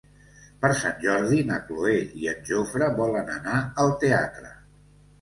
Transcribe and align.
Per 0.63 0.71
Sant 0.79 0.95
Jordi 1.03 1.43
na 1.51 1.59
Cloè 1.69 1.95
i 2.23 2.31
en 2.33 2.43
Jofre 2.51 2.91
volen 3.03 3.33
anar 3.39 3.63
al 3.87 3.97
teatre. 4.07 4.55